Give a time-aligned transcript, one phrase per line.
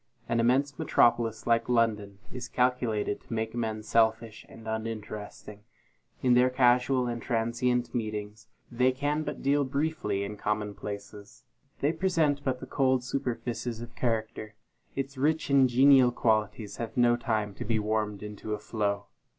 [0.27, 5.59] An immense metropolis, like London, is calculated to make men selfish and uninteresting.
[6.23, 11.43] In their casual and transient meetings, they can but deal briefly in commonplaces.
[11.81, 14.55] They present but the cold superfices of character
[14.95, 19.05] its rich and genial qualities have no time to be warmed into a flow.